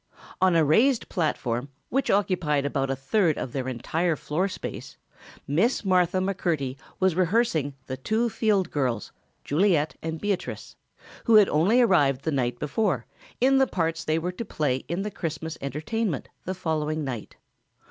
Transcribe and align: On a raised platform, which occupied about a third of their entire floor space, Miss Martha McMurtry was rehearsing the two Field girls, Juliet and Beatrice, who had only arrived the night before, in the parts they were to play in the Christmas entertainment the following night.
On 0.41 0.55
a 0.55 0.65
raised 0.65 1.09
platform, 1.09 1.69
which 1.89 2.09
occupied 2.09 2.65
about 2.65 2.89
a 2.89 2.95
third 2.95 3.37
of 3.37 3.51
their 3.53 3.67
entire 3.69 4.15
floor 4.15 4.47
space, 4.47 4.97
Miss 5.47 5.85
Martha 5.85 6.17
McMurtry 6.17 6.75
was 6.99 7.13
rehearsing 7.13 7.75
the 7.85 7.97
two 7.97 8.27
Field 8.27 8.71
girls, 8.71 9.11
Juliet 9.43 9.95
and 10.01 10.19
Beatrice, 10.19 10.75
who 11.25 11.35
had 11.35 11.49
only 11.49 11.81
arrived 11.81 12.23
the 12.23 12.31
night 12.31 12.57
before, 12.57 13.05
in 13.39 13.59
the 13.59 13.67
parts 13.67 14.03
they 14.03 14.17
were 14.17 14.31
to 14.31 14.43
play 14.43 14.77
in 14.87 15.03
the 15.03 15.11
Christmas 15.11 15.55
entertainment 15.61 16.29
the 16.45 16.55
following 16.55 17.03
night. 17.03 17.35